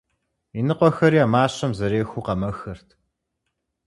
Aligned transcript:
Иныкъуэхэри 0.59 1.19
а 1.25 1.27
мащэм 1.33 1.71
зэрехыу 1.77 2.25
къэмэхырт. 2.25 2.87